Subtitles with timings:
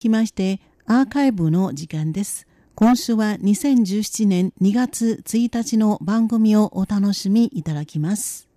[0.00, 2.46] きましてアーカイブの時間です。
[2.74, 8.48] 今週は2017年2月1日の番組をお楽しみいただきます。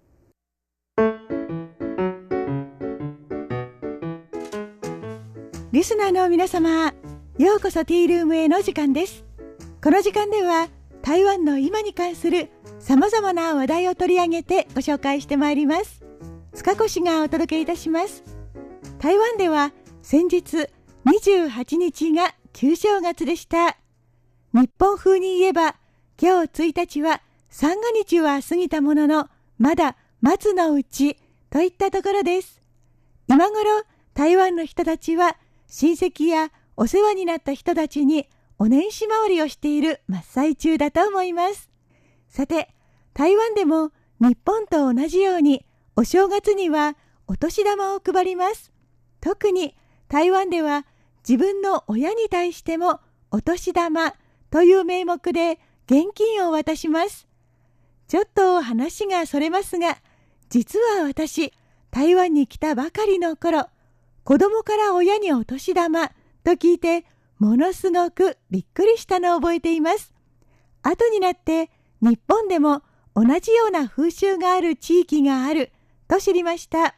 [5.73, 6.93] リスナーの皆様、
[7.37, 9.25] ようこそティールームへの時間です。
[9.83, 10.69] この時間では
[11.01, 12.49] 台湾の今に関する
[12.79, 16.05] 様々な話題を取り上げてご紹介してまいります。
[16.53, 18.23] 塚越がお届けいたします。
[18.99, 20.69] 台湾では先日
[21.05, 23.77] 28日が旧正月でした。
[24.53, 25.75] 日本風に言えば、
[26.21, 31.17] 今日1日は三が日は過ぎたものの、まだ松のうち
[31.49, 32.61] といったところです。
[33.27, 38.27] 今頃、台湾の人たちは親戚やお世話になった人たちに
[38.57, 41.69] お年始回りをしている真っ最中だと思います。
[42.29, 42.73] さて、
[43.13, 46.95] 台湾でも日本と同じようにお正月には
[47.27, 48.71] お年玉を配ります。
[49.19, 49.75] 特に
[50.07, 50.85] 台湾では
[51.27, 52.99] 自分の親に対しても
[53.31, 54.13] お年玉
[54.49, 57.27] という名目で現金を渡します。
[58.07, 59.97] ちょっと話がそれますが、
[60.49, 61.53] 実は私、
[61.89, 63.67] 台湾に来たばかりの頃、
[64.23, 66.09] 子供から親にお年玉
[66.43, 67.05] と聞いて、
[67.39, 70.13] ものすごくびっくりしたのを覚えています。
[70.81, 71.71] 後になって
[72.01, 72.83] 日本でも
[73.15, 75.71] 同じような風習がある地域がある
[76.07, 76.95] と知りました。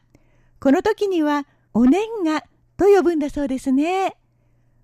[0.59, 2.43] この時にはお年賀
[2.77, 4.15] と呼ぶんだそうですね。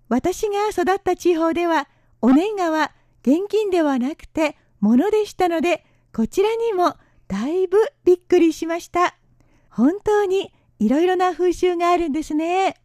[0.10, 1.88] 私が育った地方では、
[2.22, 6.96] お年賀は現金ではなくて物でしたので、こちらにも
[7.28, 9.16] だいぶびっくりしました。
[9.70, 12.76] 本当にいろいろな風習があるんですね。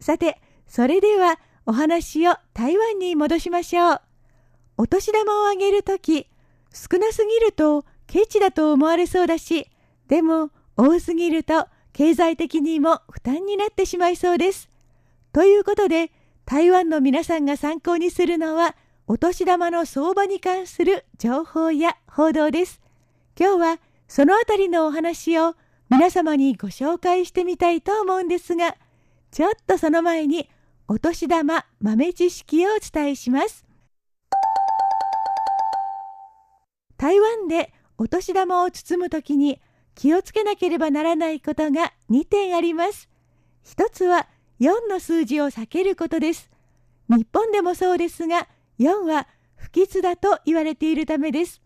[0.00, 4.00] さて、それではお話を台湾に戻しましょう。
[4.76, 6.26] お年玉をあげるとき、
[6.72, 9.70] 少なすぎるとケチだと思われそうだし、
[10.08, 14.70] でも多すぎると経済的にも負担になってしまいそうです。
[15.32, 16.10] ということで、
[16.44, 18.74] 台湾の皆さんが参考にするのは、
[19.06, 22.80] お年玉の相場に関する情報や報道です。
[23.38, 25.56] 今日はそのあたりのお話を
[25.88, 28.76] 皆様にご紹介してみたいと思うんですが、
[29.32, 30.48] ちょっとその前に
[30.88, 33.64] お年玉豆知識をお伝えします。
[36.96, 39.60] 台湾でお年玉を包むときに
[39.94, 43.08] 気をつけなければならないことが2点あります。
[43.62, 44.28] 一つは
[44.60, 46.50] 4の数字を避けることです。
[47.08, 51.60] 日本でもそうですが、4は不吉だと言われているためです。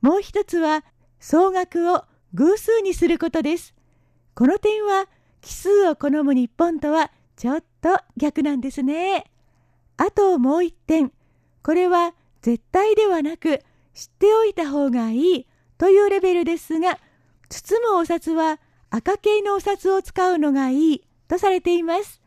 [0.00, 0.84] もう一つは
[1.20, 3.74] 総額を偶数にすることです。
[4.34, 5.08] この点は
[5.40, 9.30] 奇数を好む日本とはちょっと逆なんですね。
[9.96, 11.12] あともう一点。
[11.62, 13.60] これは絶対ではなく
[13.94, 15.46] 知っておいた方がいい
[15.76, 16.98] というレベルですが、
[17.48, 18.60] 包むお札は
[18.90, 22.20] 赤系のお札を使うのがいいとされています。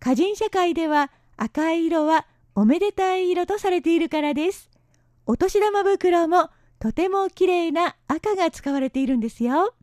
[0.00, 4.70] 歌人社会では赤い色はおめでたい色とされているからです。
[5.26, 9.74] お年玉袋もとても綺麗な赤が使われているんですよ。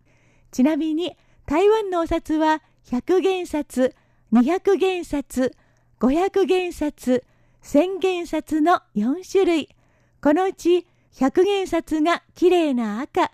[0.51, 3.95] ちなみに台湾のお札は100元札、
[4.31, 5.55] 200元札、
[5.99, 7.23] 500元札、
[7.63, 9.69] 1000元札の4種類。
[10.21, 13.31] このうち100元札が綺麗な赤、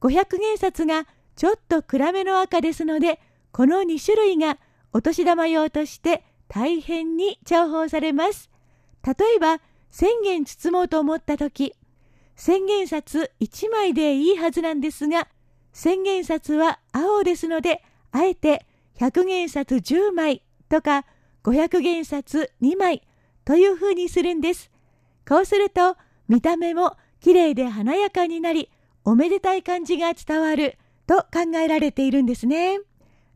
[0.00, 3.20] 500元札がちょっと暗めの赤ですので、
[3.52, 4.58] この2種類が
[4.92, 8.50] お年玉用として大変に重宝されます。
[9.04, 9.60] 例えば、
[9.92, 11.74] 1000元包もうと思った時、
[12.36, 15.28] 1000元札1枚でいいはずなんですが、
[15.74, 17.82] 1000元札は青ですので、
[18.12, 18.66] あえて
[18.98, 21.04] 100元札10枚とか
[21.44, 23.02] 500元札2枚
[23.44, 24.70] というふうにするんです。
[25.26, 25.96] こうすると
[26.28, 28.70] 見た目も綺麗で華やかになり、
[29.08, 30.76] おめでたい感じが伝わる
[31.06, 32.78] と考えられているんですね。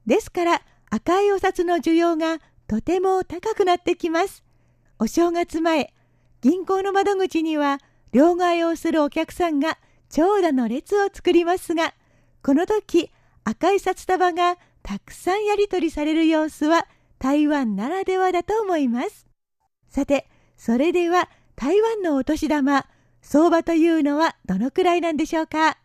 [0.04, 4.44] ですから赤いお札の需要がとても高くなってきます。
[4.98, 5.94] お正月前、
[6.42, 7.78] 銀行の窓口には
[8.12, 9.78] 両替をするお客さんが
[10.10, 11.94] 長蛇の列を作りますが、
[12.42, 13.10] この時
[13.44, 16.86] 赤い札束がたくさんやり取りされる様子は
[17.18, 19.26] 台湾ならではだと思います。
[19.88, 20.28] さて、
[20.58, 22.84] それでは台湾のお年玉、
[23.22, 25.78] 相場というのはどのくらいなんでしょうか？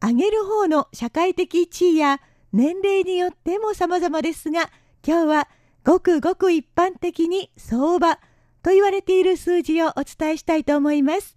[0.00, 2.20] あげる方の社会的地位や
[2.52, 4.70] 年齢によっても様々ですが、
[5.06, 5.48] 今日は
[5.84, 8.16] ごくごく一般的に相場
[8.62, 11.36] と言われている数字をお伝えしたいと思います。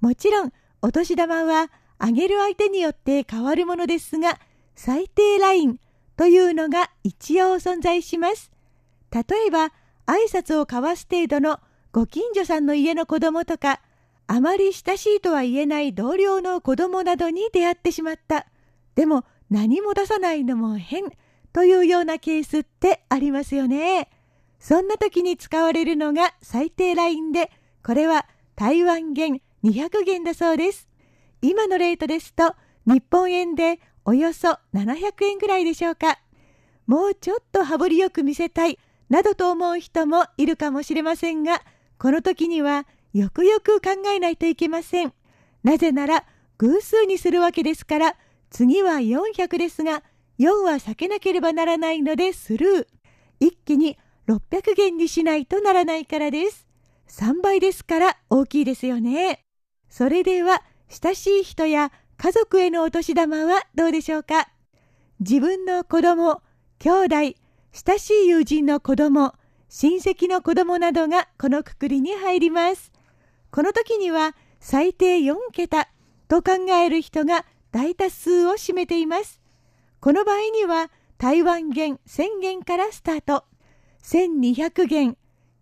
[0.00, 0.52] もちろん、
[0.82, 4.38] お年玉はあげる相手によって変わるものですが、
[4.74, 5.78] 最低ライン
[6.16, 8.50] というのが一応存在します。
[9.12, 9.72] 例えば、
[10.06, 11.60] 挨拶を交わす程度の
[11.92, 13.80] ご近所さんの家の子供とか、
[14.26, 18.46] あまり親しいとは言えない同僚の子供などに出会ってしまった。
[18.94, 21.04] でも何も出さないのも変
[21.52, 24.08] というようなケースってありますよね。
[24.58, 27.50] そんな時に使われるのが最低ラインで、
[27.84, 30.88] これは台湾元200元だそうです。
[31.42, 32.54] 今のレートですと、
[32.86, 36.18] 日本円でおよそ700円ぐらいでしょうか。
[36.86, 38.78] もうちょっと羽振りよく見せたい、
[39.08, 41.62] などと思う人もいるかもしれませんが、
[41.98, 45.12] この時にはよくよく考えないといけません。
[45.62, 46.24] なぜなら、
[46.58, 48.16] 偶数にするわけですから、
[48.50, 50.02] 次は400ですが、
[50.38, 52.86] 4は避けなければならないのでスルー。
[53.40, 53.98] 一気に
[54.28, 56.66] 600元にしないとならないからです。
[57.08, 59.40] 3倍ですから大きいですよね。
[59.88, 64.48] それでは、親しい人や家族へのお年玉はどうでしょうか？
[65.20, 66.42] 自分の子供、
[66.78, 67.14] 兄弟、
[67.72, 69.34] 親しい友人の子供、
[69.68, 72.91] 親戚の子供などがこのくくりに入ります。
[73.52, 75.90] この時には最低4桁
[76.26, 79.42] と考える人が大多数を占めています。
[80.00, 83.44] この場合には台湾元1000元からスタート。
[84.02, 85.16] 1200元、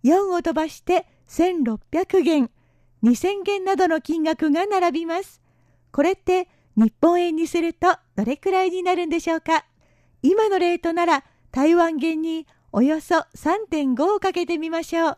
[0.05, 2.51] 4を飛ばして1600元、
[3.03, 5.43] 2000元などの金額が並びます。
[5.91, 9.67] これって日本円にするとどれくらいになるんでしょうか？
[10.23, 15.17] 今のレートなら台湾元におよそ3.5をかけてみましょう。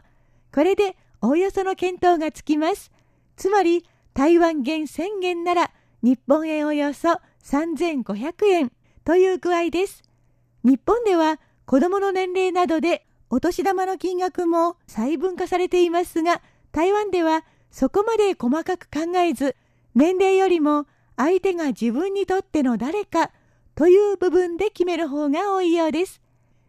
[0.54, 2.90] これでおおよその見当がつきます。
[3.36, 5.70] つまり台湾元1000元なら
[6.02, 8.72] 日本円およそ3500円
[9.04, 10.02] という具合です。
[10.64, 16.42] 日本では子供の年齢などでお年玉の金額も細分化されていますが、
[16.72, 19.54] 台湾ではそこまで細かく考えず、
[19.94, 20.86] 年齢よりも
[21.16, 23.30] 相手が自分にとっての誰か
[23.76, 26.20] という部分で決める方が多いようです。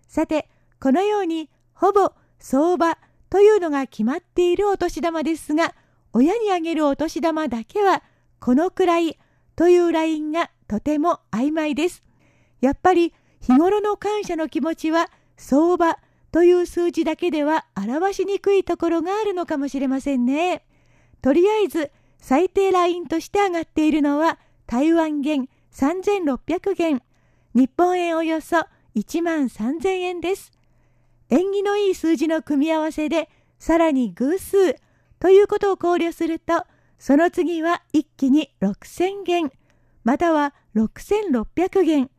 [0.08, 0.48] さて、
[0.80, 3.00] このようにほぼ相場
[3.34, 5.74] というのが決まっているお年玉ですが、
[6.14, 8.04] 親にあげるお年玉だけは
[8.40, 9.18] このくらい
[9.56, 12.04] というラインがとても曖昧です。
[12.62, 15.98] やっぱり日頃の感謝の気持ちは相場
[16.32, 20.64] という数字だけでは表しにくいところがあるのかもしれませんね。
[21.24, 24.38] とりあえず最低ラインとして上がっているのは
[24.68, 27.02] 台湾元3600元、
[27.56, 28.58] 日本円およそ
[28.96, 30.52] 1万3000円です。
[31.34, 33.28] 縁起のいい数字の組み合わせで
[33.58, 34.76] さらに偶数
[35.20, 36.64] ということを考慮すると
[37.00, 39.52] その次は一気に6000元
[40.04, 42.12] または6600元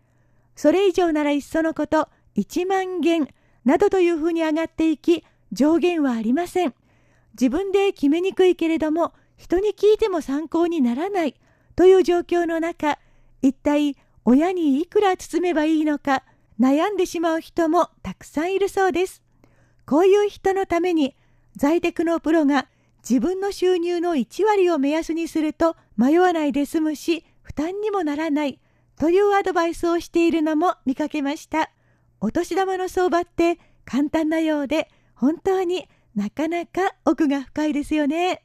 [0.56, 3.28] それ以上ならいっそのこと1万元
[3.64, 6.74] などというふうに上がっていき上限はありません。
[7.34, 11.36] 自分で決めにくいけれども人に聞いても参考にならない
[11.76, 12.98] という状況の中
[13.42, 16.24] 一体親にいくら包めばいいのか
[16.60, 19.22] 悩んでしまう人もたくさんいるそうです。
[19.86, 21.16] こういう人のために
[21.56, 22.68] 在宅のプロが
[23.08, 28.60] 自分の収入の1割を目安にすると迷わないで済むし負担にもならない
[28.96, 31.70] というアドバイスをしているのも見かけました。
[32.20, 38.44] お年玉の相場って簡単なようで本当になかなか奥が深いですよね。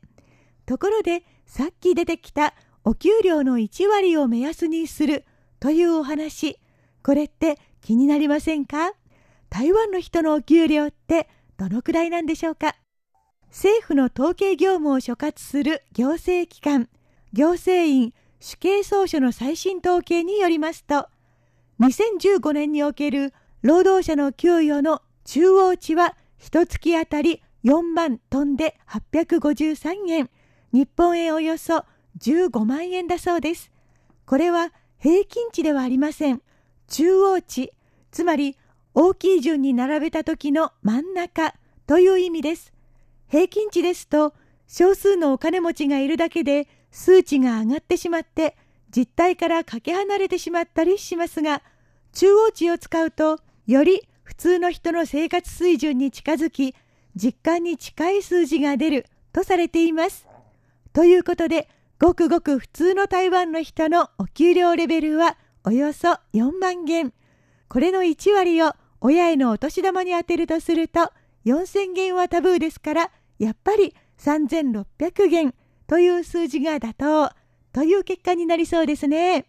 [0.66, 2.54] ところでさっき出てきた
[2.84, 5.26] お給料の1割を目安にする
[5.60, 6.60] というお話、
[7.04, 8.92] これって気になりませんか？
[9.50, 11.28] 台湾の人のお給料って
[11.58, 12.76] どのくらいなんでしょうか？
[13.48, 16.88] 政府の統計業務を所轄する行政機関、
[17.34, 21.08] 行政院主計総書の最新統計によりますと、
[21.80, 23.34] 2015年における
[23.64, 30.30] 労働者の給与の中央値は1月あたり4万トンで853円、
[30.72, 31.86] 日本円およそ
[32.20, 33.72] 15万円だそうです。
[34.26, 36.42] これは平均値ではありません。
[36.88, 37.74] 中央値、
[38.12, 38.58] つまり
[38.94, 41.54] 大きい順に並べた時の真ん中
[41.88, 42.74] という意味です。
[43.28, 44.34] 平均値ですと
[44.68, 48.56] 少数のお金持ちがいるだけで数値が上がってしまって
[48.96, 51.62] 実態からかけ離れてしまったりしますが
[52.14, 56.76] 中央値を使うとより普通の人の生活水準に近づき
[57.16, 60.28] 実感に近い数字が出るとされています。
[60.94, 61.68] ということで
[62.00, 67.14] ごくごく普通の台湾の人のお給料レベルはおよそ4万元。
[67.70, 71.12] これの1割を親へのお年玉に充てるとすると
[71.46, 75.54] 4000元はタブーですからやっぱり3600元
[75.88, 77.32] という数字が妥当
[77.72, 79.46] という結果になりそうですね。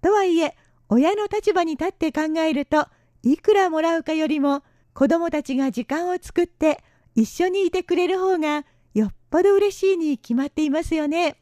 [0.00, 0.56] とはいえ、
[0.88, 2.86] 親の立場に立って考えると、
[3.22, 4.62] いくらもらうかよりも
[4.94, 6.82] 子供たちが時間を作って
[7.14, 11.36] 一緒にいてくれる方がよっぽど嬉しいに決まっていますよね。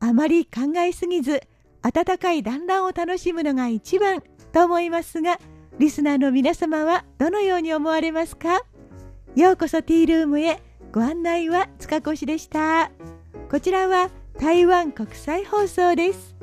[0.00, 1.42] あまり考えすぎず、
[1.82, 5.38] 温かい団らんを楽しむのが一番と思いますが、
[5.78, 8.62] リスナーの皆様はどのように思われますか？
[9.36, 10.60] ようこそティールームへ
[10.92, 12.90] ご案内は塚越でした。
[13.50, 16.34] こちらは台湾国際放送です。